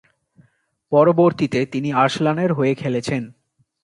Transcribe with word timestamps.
পরবর্তীতে 0.91 1.59
তিনি 1.65 1.89
আর্সেনালের 1.93 2.51
হয়ে 2.53 2.73
খেলেছেন। 2.75 3.23